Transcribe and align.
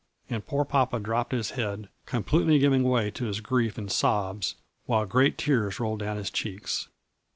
And 0.31 0.43
poor 0.43 0.65
papa 0.65 0.99
dropped 0.99 1.31
his 1.31 1.51
head, 1.51 1.87
com 2.07 2.23
pletely 2.23 2.59
giving 2.59 2.81
way 2.81 3.11
to 3.11 3.25
his 3.25 3.39
grief 3.39 3.77
in 3.77 3.87
sobs, 3.89 4.55
while 4.87 5.05
great 5.05 5.37
tears 5.37 5.79
rolled 5.79 5.99
down 5.99 6.17
his 6.17 6.31
cheeks. 6.31 6.87